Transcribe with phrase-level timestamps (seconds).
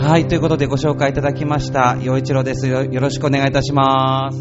[0.00, 2.84] はい、ということでご紹介いただきました、陽一郎ですよ。
[2.84, 4.38] よろしくお願いいたします。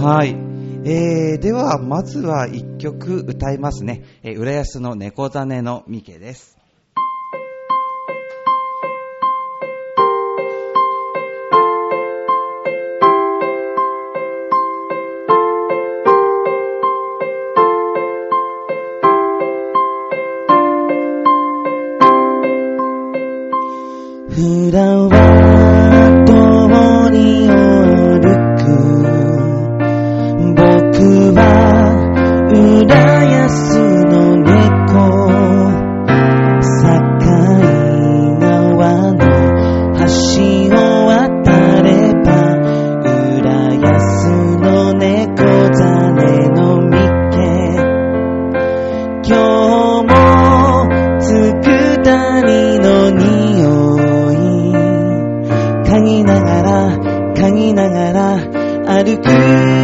[0.00, 0.30] はい。
[0.88, 4.04] えー、では、まずは1曲歌いますね。
[4.22, 6.56] えー、浦安の猫種のミケです。
[59.04, 59.83] hidupku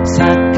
[0.00, 0.56] Saat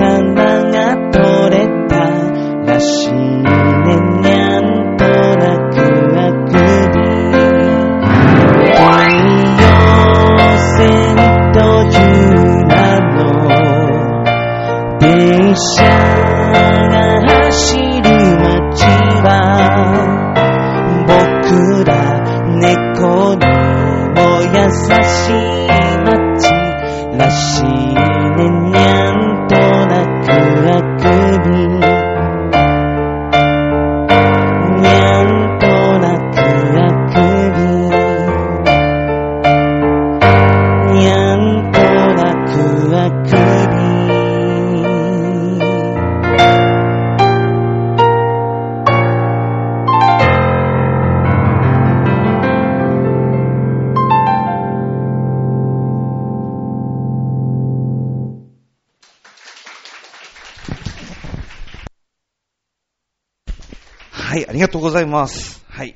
[64.33, 65.63] はい、ありがとうございます。
[65.69, 65.95] はい。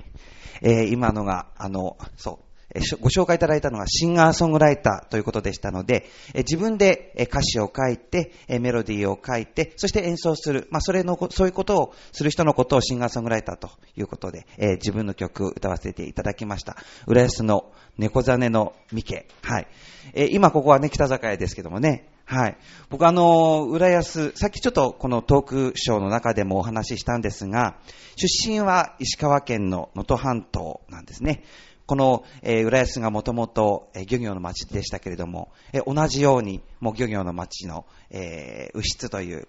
[0.60, 2.40] えー今のが、あの、そ
[2.74, 6.04] う、ご紹介いただいたのがシンガーソングライターということでしたので、
[6.34, 10.68] えー自分でえー歌詞を書いて、えーメロディーを書いて、そして演奏する。
[10.70, 16.76] まあ、それのこ、そういうことをする人のことをシンガーソングライターということで、えー自分の曲を歌わせていただきました。
[17.06, 19.28] 浦安の猫ザネのミケ。
[19.40, 19.66] はい。
[20.12, 22.58] えー今ここはね、北坂屋ですけどもね、はい。
[22.90, 27.78] 僕あの、浦安、さっきちょっとこのトークショーの中でもお話ししたんですが、
[28.16, 31.44] 出身は石川県の能登半島なんですね。
[31.86, 39.46] この、えー浦安がもともとえ漁業の町でしたけれども、えー同じように、もう漁業の町の、えー、牛津という、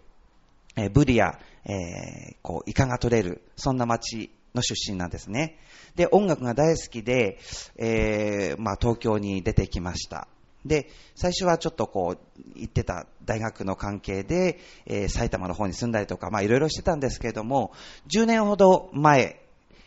[0.75, 5.57] えーブリや、えーこう、イカが取れる、そんな町の出身なんですね。
[5.95, 7.39] で、音楽が大好きで、
[7.75, 10.27] えーまあ、東京に出てきました。
[10.67, 17.71] で、最初はちょっとこう、行ってた大学の関係で、えー埼玉の方に住んだりとか、まあいろいろしてたんですけれども、
[18.09, 19.39] 10年ほど前、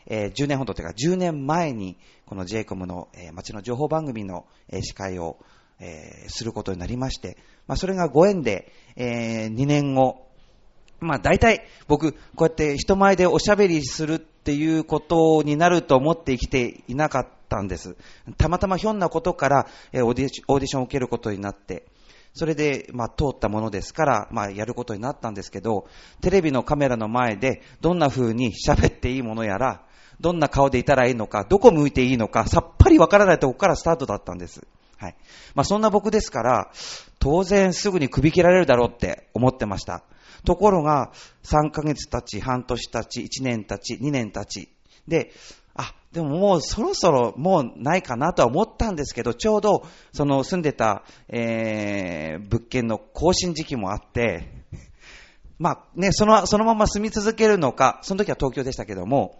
[0.06, 1.96] えー10年ほどというか10年前に、
[2.26, 5.36] この j イコムの、えー街の情報番組の、えー司会を、
[5.78, 7.36] えーすることになりまして、
[7.66, 10.26] まあそれがご縁で、え2年後、
[11.00, 17.96] まあ大体僕、こうやって人前でおしゃべりするっていうことになると思って生きていなかったたんです。
[18.38, 21.86] たまたまひょんなことからえオーディションを受けることになって、
[22.32, 25.88] それで、まあ、通ったものですから、まあ、やることになったんですけど、
[26.20, 29.84] テレビのカメラの前で、どんな風に喋っていいものやら、
[30.20, 34.66] どんな顔でいたらいいのか、どこ向いていいのか、さっぱりわからないとこからスタートだったんです。
[34.96, 35.16] はい。
[35.54, 36.70] まあ、そんな僕ですから、
[37.18, 40.04] 当然すぐに首切られるだろうって思ってました。
[40.44, 41.10] ところが、
[41.42, 44.68] 3ヶ月経ち、半年経ち、1年経ち、2年経ち、
[45.08, 45.32] で、
[45.80, 54.64] あ、でももうそろそろもうないかなとは思ったんですけど、ちょうどその住んでた、えー、物件の更新時期もあって、
[55.58, 59.38] まあね、その、そのまま住み続けるのか、その時は東京でしたけども、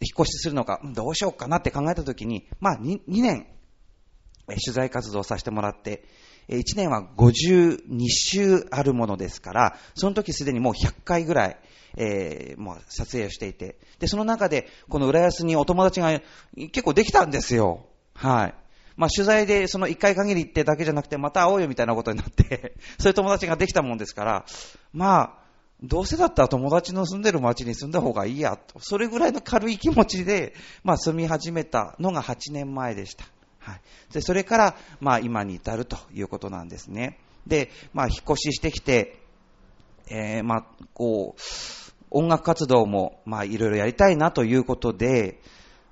[0.00, 3.46] 引っ越しするのか、どうしようかなって考えた時に、まあ 2, 2年、
[4.46, 6.04] 取材活動させてもらって、
[6.48, 11.56] 1年は52週あるものですから、その時すでにもう100回ぐらい、
[11.96, 16.20] えーもう撮影をしていて、で、その中で、この浦安にお友達が
[16.56, 17.86] 結構できたんですよ。
[18.14, 18.54] はい。
[18.96, 24.44] まあ、取材でその1回限りってだけじゃなくて、また会おうよみたいなことになって、 そういう友達ができたもんですから、
[24.92, 25.34] まあ、
[25.82, 33.24] どうせだったら友達の住んでる町に住んだ方がいいやと、それぐらいの軽い気持ちで、まあ、住み始めたのが8年前でした。
[33.68, 33.80] はい。
[34.12, 37.18] で、それから、まあ、今に至るということなんですね。
[37.46, 39.20] で、まあ、引っ越ししてきて、
[40.08, 41.40] えー、まあ、こう、
[42.10, 45.40] 音楽活動も、まあ、いろいろやりたいなということで、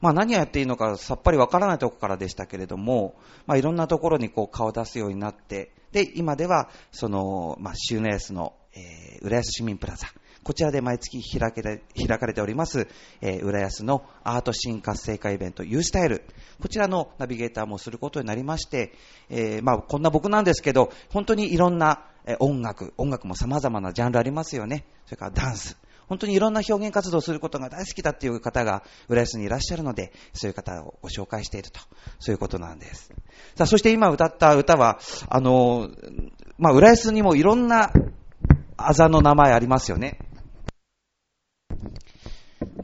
[0.01, 3.15] まあ、何をやっていいのかさっぱりわからないところからでしたけれども、
[3.47, 10.09] まあ、いろんなところにこう顔を出すようになって、で、今では、その、まあ、シューネスの、えー、浦安市民プラザ、
[10.47, 12.87] こちらで毎月開けて開かれております、
[13.21, 16.23] えー浦安のアートシーン活性化イベント U スタイル。
[16.63, 18.93] こちらのナビゲーターもすることになりまして、
[19.29, 22.05] えーまあ、こんな僕なんですけど、本当にいろんな
[22.39, 24.85] 音楽、音楽も様々なジャンルありますよね。
[25.07, 25.77] それからダンス。
[26.09, 31.81] 本当にいろんな表現活動をすることが大好きだっていう方が浦安にいらっしゃるので、そういう方をご紹介していると。
[32.21, 33.11] そういうことなんです。
[33.57, 35.91] さあ、そして今歌った歌は、あの、
[36.57, 37.91] まあ、浦安にもいろんな
[38.77, 40.21] あざの名前ありますよね。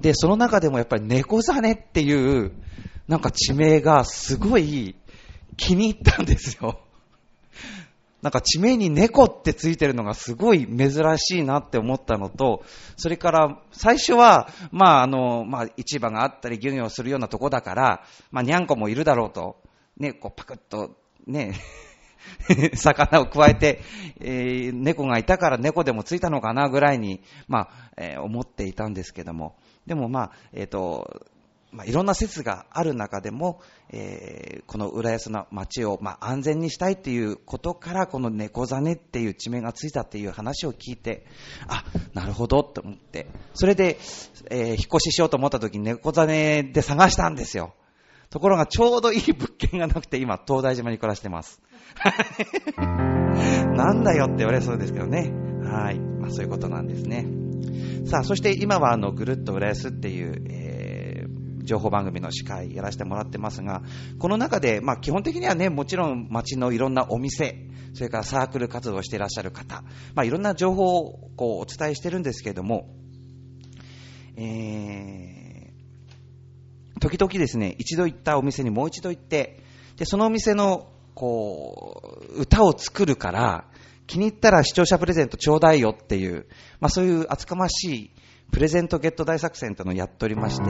[0.02, 2.52] で、その中でもやっぱり猫ザネっていう、
[3.08, 4.96] なんか地名がすごい
[5.56, 6.80] 気に入ったんですよ。
[8.20, 12.64] なんか地名に猫ってついてるのがすごい珍しいなって思ったのと、
[12.96, 19.56] それから最初は、まああの、まあ市場があったり漁業するようなとこだから、まあにゃんこもいるだろうと、
[19.96, 20.96] ね、こうパクッと、
[21.26, 21.54] ね、
[22.74, 23.80] 魚を加えて、
[24.20, 31.26] えー猫がいたから猫でもついたのかなぐらいに、まあ、えー思っていたんですけども、でもまあ、えっ、と、
[31.72, 33.60] まあ、いろんな説がある中でも、
[33.90, 41.26] えーこの浦安の街を、まあ、安全にしたいっていうことから、この猫ザネっていう地名がついたっていう話を聞いて、
[41.68, 43.98] あ、なるほどと思って、それで、
[44.50, 47.74] えー引っ越ししようと思った時に猫ザネで探したんですよ。
[48.32, 51.60] ところがちょうどいい物件がなくて、今、東大島に暮らしてます。
[53.76, 55.30] なんだよって言われそうですけどね。
[55.62, 56.00] はい。
[56.00, 57.26] まあそういうことなんですね。
[58.06, 60.92] さあ、そして今はあの、ぐるっと浦安っていう、えー
[61.64, 63.82] 情報番組の司会やらせてもらってますが、
[64.18, 69.84] この中で、まあ基本的にはね、もちろん街のいろんなお店、それからサークル活動をしていらっしゃる方、
[70.14, 72.88] まあいろんな情報をこうお伝えしてるんですけれども、
[74.36, 75.51] えー、
[77.02, 79.59] 時々ですね、一度行ったお店にもう一度行って、
[79.97, 83.64] で、そのお店の、こう、歌を作るから、
[84.06, 86.47] 気に入ったら視聴者プレゼントちょうだいよっていう、
[86.78, 88.11] まあそういう厚かましい
[88.52, 90.64] プレゼントゲット大作戦というのをやっておりまして、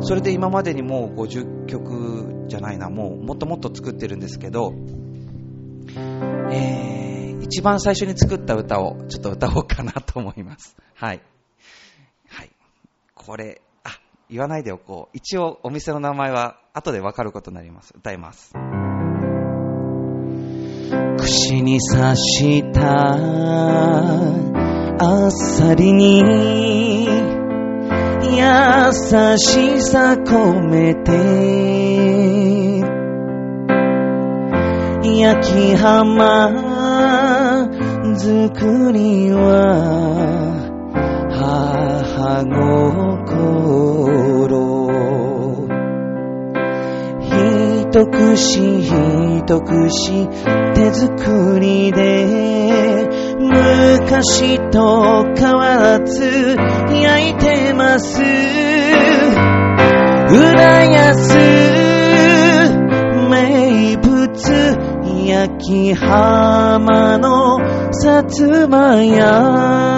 [0.00, 4.74] それで今までにもう50曲じゃないな、もうもっともっと作ってるんですけど、
[6.52, 10.76] えー、一番最初に作った歌をちょっと歌おうかなと思います。
[10.94, 11.22] はい。
[12.28, 12.50] はい。
[13.14, 13.60] これ、
[14.30, 15.16] 言わないでおこう。
[15.16, 17.94] 一応お店の名前は後でわかることになります。
[17.96, 18.52] 歌います。
[21.18, 23.16] 串に刺した
[25.00, 27.06] あっさりに
[28.38, 28.44] 優
[29.38, 31.68] しさ込めて
[35.20, 36.50] 焼き浜
[38.16, 40.68] 作りは
[41.30, 43.27] 母心
[47.90, 50.28] 一口一口
[50.74, 53.08] 手作りで
[53.40, 56.54] 昔と変わらず
[56.92, 58.20] 焼いてます
[60.30, 61.34] 浦安
[63.30, 64.76] 名物
[65.26, 67.58] 焼き浜の
[67.94, 69.88] さつま屋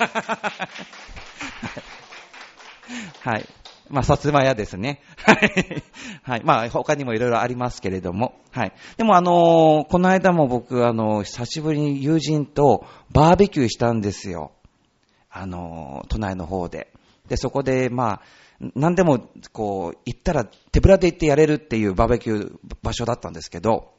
[3.22, 3.59] はい。
[3.90, 5.02] まあ、さつま屋ですね。
[5.16, 5.82] はい。
[6.22, 6.42] はい。
[6.44, 8.34] まあ、他にもいろいろありますけれども。
[8.52, 8.72] はい。
[8.96, 14.52] でも、あのーこの間も僕、あのー久しぶりに友人とバーベキューしたんですよ。
[15.28, 16.92] あのー都内の方で。
[17.28, 18.22] で、そこで、まあ、
[18.76, 23.92] 何でも、こう、行ったら手ぶらで行ってやれるっていうバーベキュー場所だったんですけど、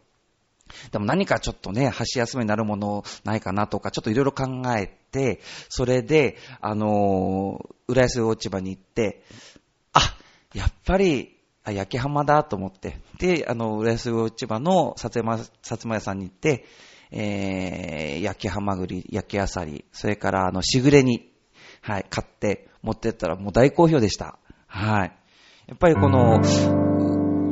[0.92, 9.24] でも何かちょっとね、箸休めになるものないかなとか、ちょっといろいろ考えて、それで、あのー、浦安落ち場に行って、
[9.94, 10.16] あ、
[10.54, 16.66] やっぱり、あ焼き浜だと思って、で、あの、浦安落ち場のさつま、さつま屋さんに行って、
[17.12, 21.30] えー、焼きハマグリ、焼きあさり、それから、あの、しぐれに、
[21.82, 24.38] はい、買って持ってったらもう大好評でした。
[24.68, 25.12] はい。
[25.68, 26.42] やっぱりこの、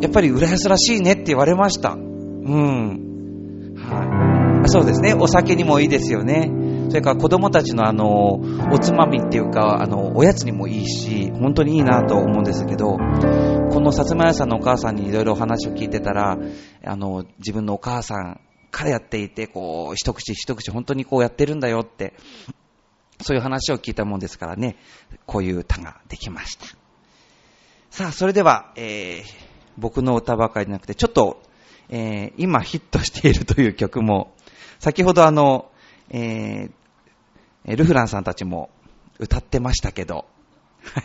[0.01, 1.91] やっぱり浦安らしいねって言われました。
[1.91, 3.75] うん。
[3.75, 4.69] はい。
[4.69, 5.13] そうですね。
[5.13, 6.51] お酒にもいいですよね。
[6.89, 8.41] それから子供たちのあの、
[8.71, 16.37] おつまみっていうか、あの、おやつにもいいし、本当にいいなと思うんですけど、このさつま屋さんのお母さんにいろいろお話を聞いてたら、
[16.83, 18.41] あの、自分のお母さん
[18.71, 22.13] からやっていて、こう、一口一口本当にこうやってるんだよって、
[23.21, 24.75] そういう話を聞いたもんですからね、
[25.27, 26.65] こういう歌ができました。
[27.91, 29.23] さあ、それでは、えー、
[29.77, 31.41] 僕の歌ばかりじゃなくて、ちょっと、
[31.89, 34.33] えー、今ヒットしているという曲も、
[34.79, 35.69] 先ほどあの、
[36.09, 36.71] えー、
[37.75, 38.69] ルフランさんたちも
[39.19, 40.25] 歌ってましたけど、
[40.83, 41.03] はい。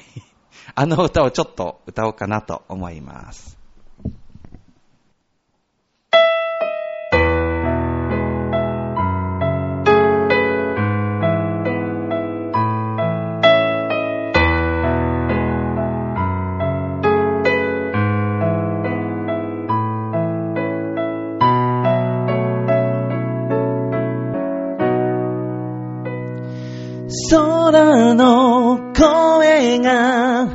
[0.75, 3.63] あの歌をちょっと歌おうかなと思います。
[27.75, 30.47] 空の声が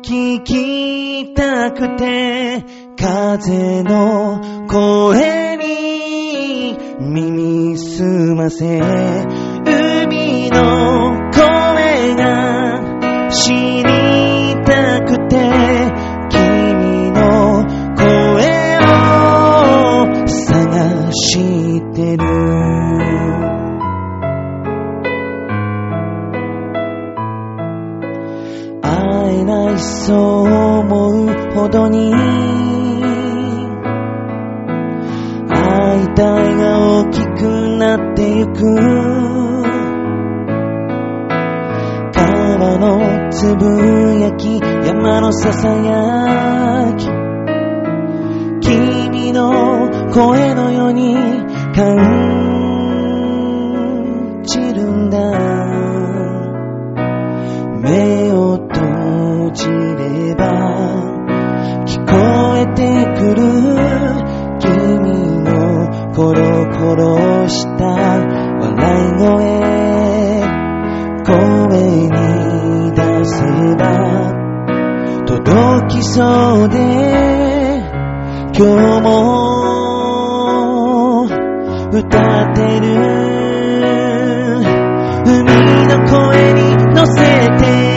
[0.00, 2.64] 聞きたくて
[2.96, 15.97] 風の声に耳すませ海の声が知りたくて
[81.90, 82.86] 歌ってる。
[85.24, 87.87] 海の声に乗せて。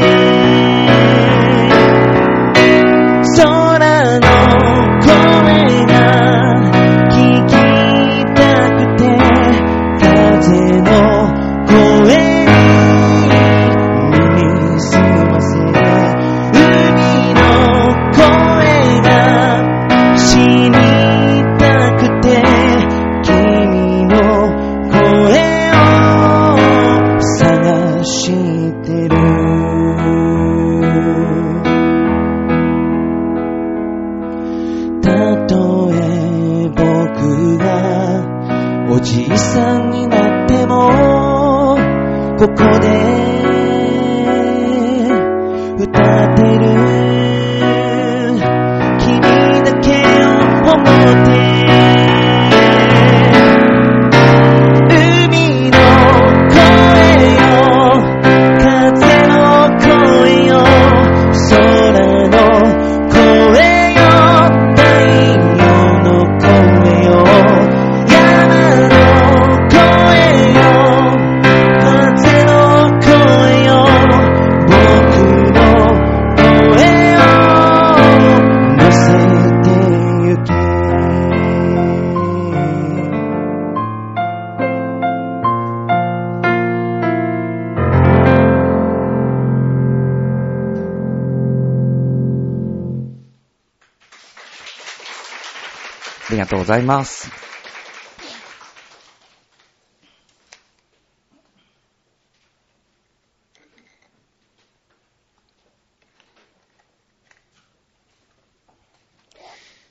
[96.72, 97.30] ざいます。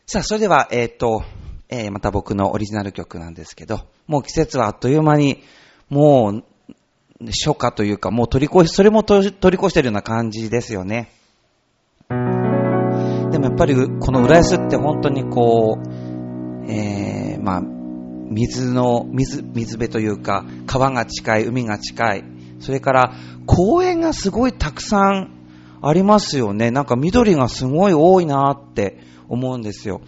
[0.06, 1.22] さあ、それでは、えっ、と、
[1.68, 5.44] えーまた僕のオリジナル曲なんですけど、もう季節はあっという間に、
[5.88, 6.44] もう、
[7.26, 11.12] 初夏というか、もう取り越し、それも取り越してるような感じですよね。
[12.08, 15.89] でもやっぱり、この浦安って本当にこう、
[16.70, 22.24] えー、まあ、水の、水、水辺というか、川が近い、海が近い、
[22.60, 23.14] それから
[23.46, 25.30] 公園がすごいたくさん
[25.82, 26.70] ありますよね。
[26.70, 30.00] なんか緑がすごい多いなって思うんですよ。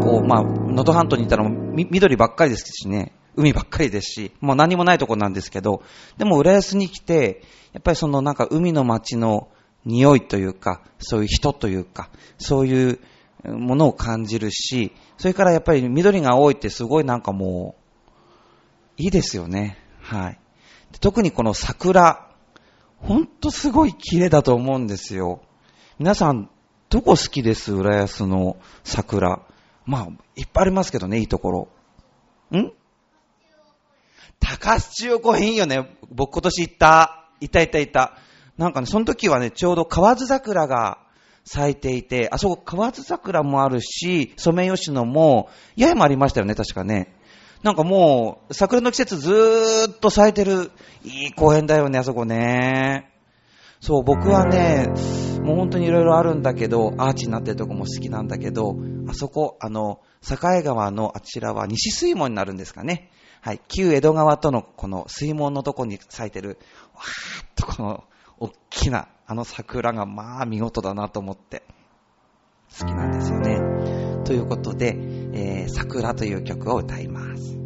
[0.00, 5.82] こう、まあ、能登半島にいたら緑ばっかりですしね、海ばっかりですし、もう何もないとこなんですけど、
[6.18, 7.42] でも浦安に来て、
[7.72, 9.48] やっぱりそのなんか海の街の
[9.84, 12.98] 匂いというか、そういう人というか、そういう
[13.44, 17.76] ものを感じるし、それからやっぱり緑が多いってすごいなんかも
[18.98, 19.78] う、いいですよね。
[20.00, 20.38] はい。
[21.00, 22.30] 特にこの桜、
[22.98, 25.42] ほんとすごい綺麗だと思うんですよ。
[25.98, 26.50] 皆さん、
[26.88, 29.40] どこ好きです浦安の桜？
[29.86, 31.68] まあ、いっぱいありますけどね、いいとこ
[32.52, 32.58] ろ。
[32.58, 32.72] ん？
[34.38, 35.96] 高須中央公園いいよね。
[36.10, 37.28] 僕今年行った。
[37.40, 38.18] いたいたいた。
[38.58, 40.98] なんかね、その時はね、ちょうど河津桜が
[41.44, 47.14] 咲いていて、あそこ河津桜もあるし、ソメイヨシノも、八重もありましたよね、確かね。
[47.62, 50.72] なんかもう、桜の季節ずーっと咲いてる、
[51.04, 53.08] いい公園だよね、あそこね。
[53.80, 54.86] そう、僕はね、
[55.42, 58.76] もう本当にいろいろあるんだけど、アーチになってるとこも好きなんだけど、
[59.08, 63.10] あそこ、あの、境川のあちらは西水門になるんですかね。
[63.40, 66.58] はい、旧江戸川とのこの水門のとこに咲いてる、
[66.94, 68.04] わーっとこの、
[68.42, 71.62] 大きな、あの桜がまあ見事だなと思って、
[72.76, 74.24] 好きなんですよね。
[74.24, 74.96] ということで、
[75.32, 77.61] えー、桜という曲を歌います。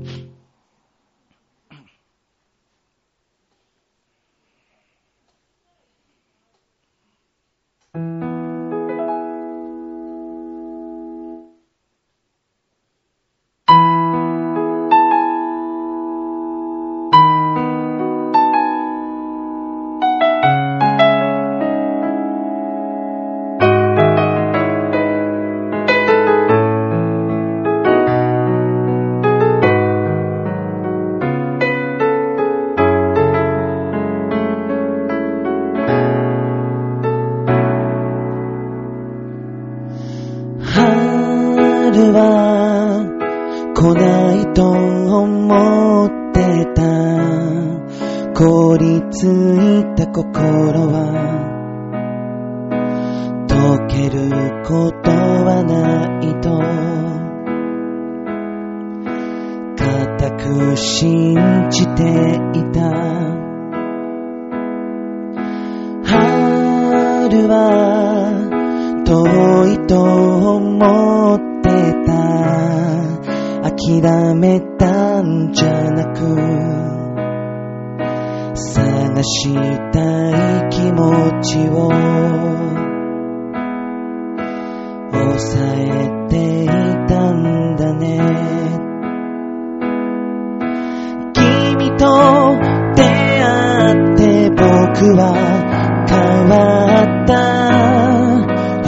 [95.16, 97.36] は変わった。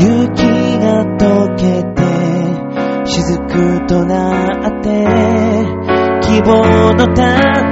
[0.01, 1.99] 雪が溶けて
[3.05, 4.89] 雫となって
[6.23, 7.68] 希望の種。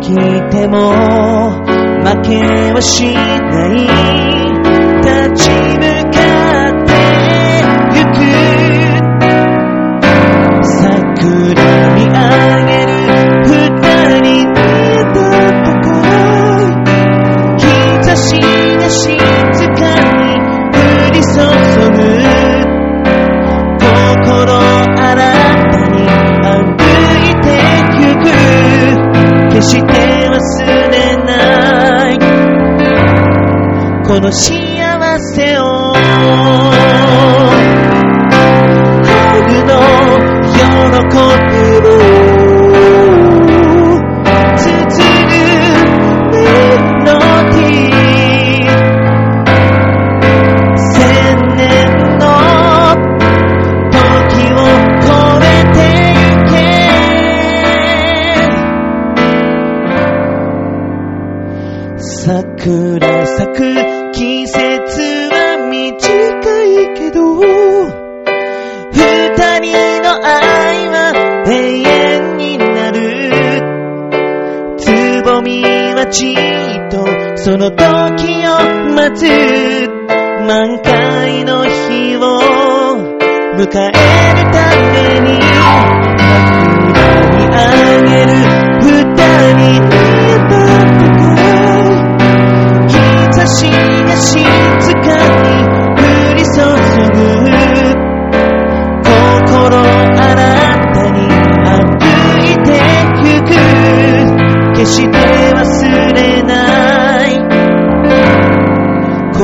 [0.00, 0.92] 来ても
[2.02, 4.19] 負けはしない。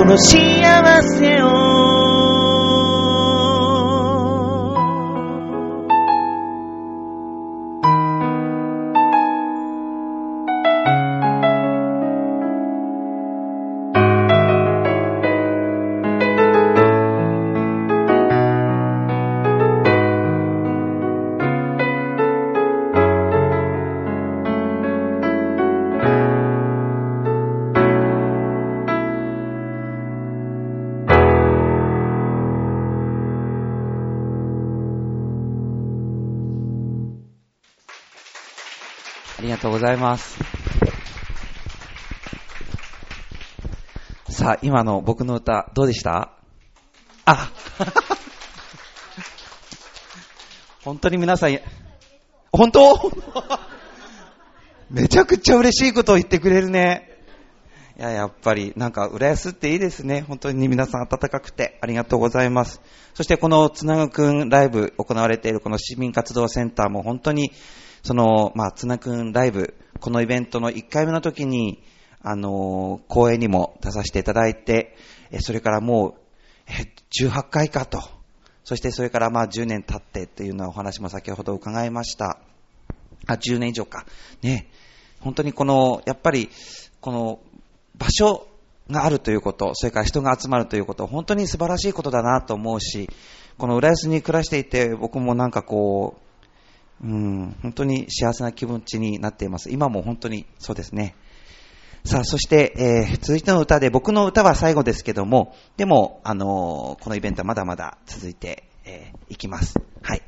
[0.07, 0.17] こ
[39.77, 40.39] ございます。
[44.31, 46.33] さあ、今の僕の歌、どうでした？
[47.27, 47.53] あ
[50.83, 51.59] 本当に皆さん、
[52.51, 53.13] 本当？
[54.89, 57.06] めちゃくちゃ嬉しいことを言ってくれるね。
[57.99, 60.21] いや、やっぱり、なんか、浦安っていいですね。
[60.21, 62.83] 本当に皆さん温かくてありがとうございます。
[63.15, 67.53] そして、このつなぐくんライブ行われているこの市民活動センターも本当に、
[68.03, 71.83] その、まあ、つなぐくんライブ、このイベントの1回目の時に、
[72.21, 74.97] あの公演にも出させていただいて、
[75.31, 76.15] えそれからもう、
[76.67, 76.93] え
[77.25, 78.03] 18回かと。
[78.65, 82.41] そしてそれからまあ10年経ってっていうようなお話も先ほど伺いました。
[83.27, 84.05] あ、10年以上か。
[84.43, 84.69] ね。
[85.21, 86.51] 本当にこの、やっぱり、
[87.01, 87.39] この
[87.99, 88.47] 場所
[88.91, 93.09] があるということ、それから人が集まるということ、本当に素晴らしいことだなと思うし、
[93.59, 96.17] この浦安に暮らしていて、僕もなんかこ
[97.03, 99.71] う、うん、本当に幸せな気持ちになっています。
[99.71, 101.15] 今も本当にそうですね。
[102.05, 109.75] さあ、そして、えー続いての歌で、僕の歌は最後ですけども、でも、あのーこのイベントはまだまだ続いて、えーいきます。
[110.03, 110.23] はい。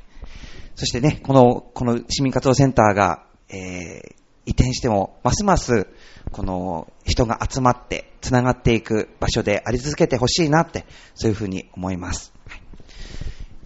[0.75, 5.87] そしてね、この、この市民活動センターが、えー移転しても、ますます、
[6.31, 12.33] この人が集まって、つながっていく場所であり続けてほしいなって、そういうふうに思います。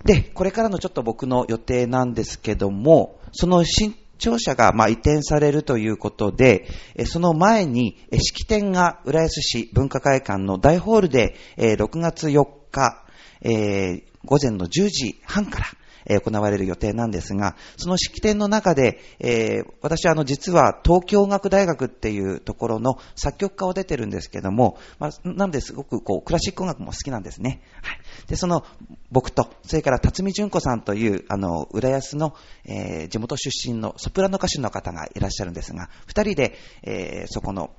[0.05, 6.67] で、これからのちょっと僕の予定なんですけども、その新庁舎がまあ移転されるということで、
[7.05, 13.03] その前に式典が浦安市文化会館の大ホールで6月4日、
[13.41, 15.65] え午前の10時半から
[16.05, 27.61] え行われる予定なんですが、その式典の中で、えー私はあの実は東京音楽大学っていうところの作曲家を出てるんですけども、まあ、なのですごくこうクラシック音楽も好きなんですね。
[27.81, 27.99] はい。
[28.27, 28.65] で、その
[29.11, 32.35] 僕と、それから辰巳純子さんという、あの、浦安の、
[32.65, 37.71] えー、地元出身のソプラノ歌手の方がいらっしゃるんですが、二人で、えー、そこの、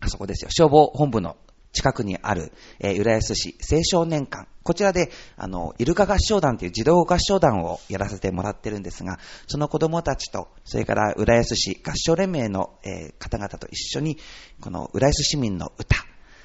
[0.00, 1.36] あそこですよ、消防本部の
[1.72, 4.48] 近くにある、えー、浦安市青少年館。
[4.62, 14.18] こちらで、あの、イルカ合唱団という児童合唱団をやらせてもらってるんですが、その子供たちと、それから浦安市合唱連盟の、えー、方々と一緒に、
[14.60, 15.96] この浦安市民の歌、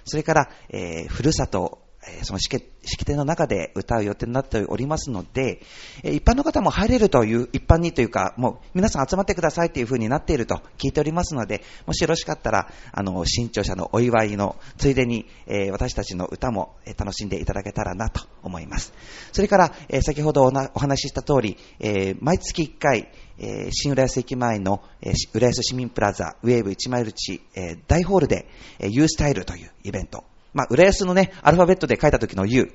[0.06, 1.85] それから、えー、ふるさと
[2.24, 2.60] その式
[3.06, 5.62] 典の中で歌う予定になっておりますので、
[6.04, 18.94] 一般の方も入れるという、一般にというか、もう皆さん集まってくださいという風になっていると聞いておりますので、もしよろしかったら、あの、新潮社のお祝いのついでに、え私たちの歌も楽しんでいただけたらなと思います。
[19.32, 28.48] それから、え先ほどお話しした通り、え毎月1回、え、新浦安駅前の、え、浦安市民プラザウェーブ1マイル地、え、大ホールで、
[28.80, 30.24] えー、U スタイルというイベント
[30.56, 32.72] まあ、浦安のね、アルファベットで書いた時の U。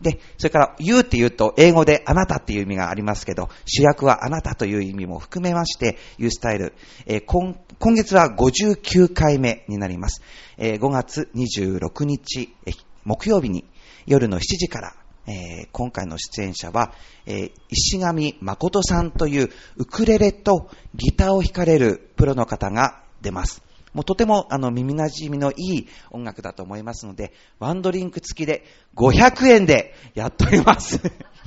[0.00, 6.74] で、それから U って言うと英語であなたっていう意味がありますけど、主役はあなたという意味も含めまして、U スタイル、
[7.06, 10.22] えー、今今月は59回目になります。
[10.58, 13.64] えー、5月26日、えー、木曜日に
[14.06, 14.94] 夜の7時から、
[15.26, 16.92] えー、今回の出演者は、
[17.26, 23.62] え、石上誠さんというウクレレとギターを弾かれるプロの方が出ます。
[23.92, 28.64] もうとてもあの耳馴染みのいい音楽だと思いますので、ワンドリンク付きで
[28.96, 31.00] 500円でやっております。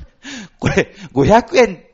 [0.59, 1.85] これ、500円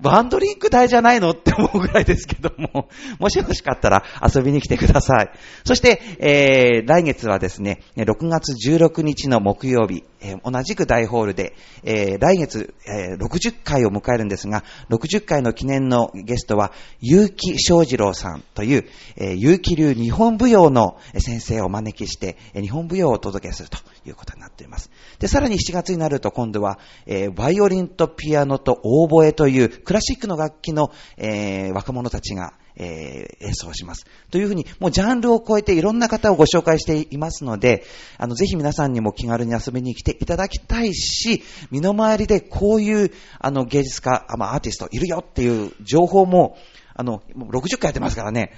[0.00, 5.30] ワンドリンク代じゃないのって思うぐらいですけども、 もしよろしかったら遊びに来てください。
[5.64, 18.84] そして、えー、来月はですね、6月16日の木曜日、えー、同じく大ホールで、えー、来月、えー、60回を迎えるんですが、60回の記念のゲストは、結城翔二郎さんという、
[19.16, 24.90] え、結城流日本舞踊の先生をお招きして、日本舞踊をお届けするということになっています。
[25.18, 34.06] で、さらに7月になると今度は、えー、バイオリンとピアノとオーボエというクラシックの楽器の、え、若者たちが、えー、演奏します。
[34.30, 37.84] というふうに、もうジャンルを超えていろんな方をご紹介していますので、
[38.16, 43.10] あの、ぜひ皆さんにも気軽に遊びに来ていただきたいし、身の回りでこういう、
[43.40, 46.56] あの、芸術家、まあ、アーティストいるよっていう情報も、
[46.94, 48.52] あの、60回やってますからね、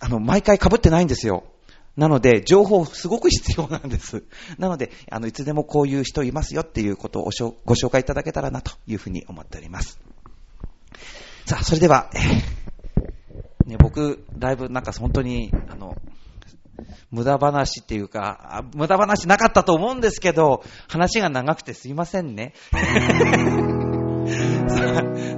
[0.00, 1.44] あの、毎回被ってないんですよ。
[1.96, 4.24] なので、情報すごく必要なんです。
[4.58, 7.30] なので、あの、いつでもこういう人いますよっていうことを
[7.64, 9.98] ご紹介いただけたらなというふうに思っております。
[11.46, 12.65] さあ、それでは、えー、
[13.66, 15.96] ね、僕、だいぶなんか本当に、あの、
[17.10, 22.54] 無駄話っていうか、無駄話なかったと思うんですけど、話が長くてすいませんね。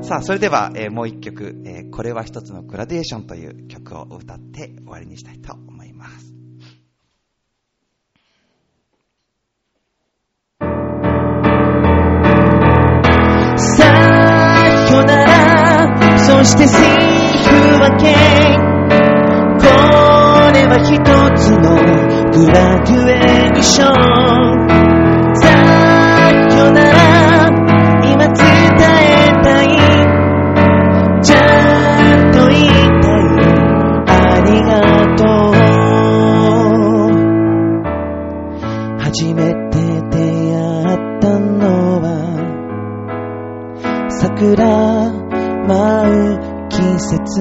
[0.03, 6.35] さあ、それでは、えー、もう一曲、えー、これは一つのグラデーションという曲を歌って終わりにしたいと思います。
[16.27, 17.18] そして
[17.79, 18.15] わけ。
[19.59, 19.65] こ
[20.53, 20.93] れは一
[21.37, 21.77] つの
[22.33, 24.78] グラデュエーション。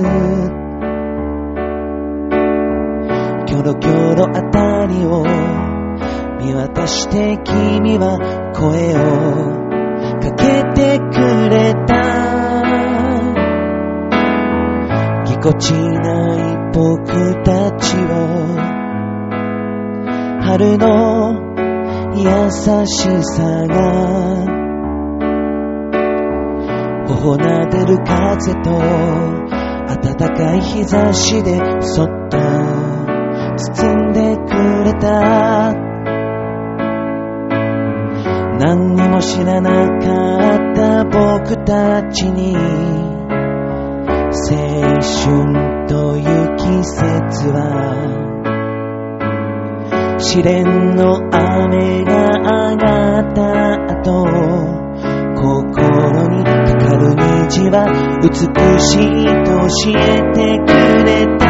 [0.03, 0.57] 節
[3.45, 5.23] キョロキョロあたりを
[6.39, 8.19] 見渡して君は
[8.53, 9.67] 声を
[10.21, 11.93] かけてくれた。
[15.25, 18.57] ぎこちない僕たちを。
[20.41, 21.47] 春の
[22.15, 22.51] 優
[22.86, 24.57] しさが。
[27.07, 29.56] 頬なでる風と
[29.88, 32.38] 暖かい日差しでそっと
[33.58, 35.73] 包んでくれた。
[38.60, 40.06] 何にも知らなか
[40.56, 42.56] った僕たちに
[44.30, 44.52] 青
[45.00, 48.28] 春という季節は。
[50.19, 53.43] 試練の雨が上がった
[53.93, 54.26] 後
[55.36, 57.88] 心にかかる虹は
[58.21, 58.27] 美
[58.81, 60.01] しいと教え
[60.33, 60.67] てく
[61.05, 61.47] れた。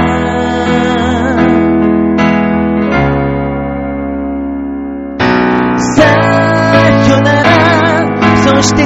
[5.80, 6.06] さ
[7.10, 7.48] よなら。
[8.44, 8.86] そして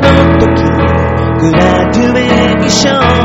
[0.00, 0.62] の時
[1.40, 3.15] グラデュエーション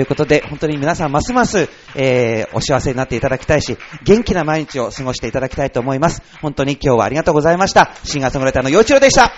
[0.00, 6.22] ということで、本当に皆さんますます、えー、お幸せになっていただきたいし、元気な毎日を過ごしていただきたいと思います。
[6.40, 7.94] 本当に今日はありがとうございました。
[8.02, 9.30] シンガーソングライターの陽一郎でした。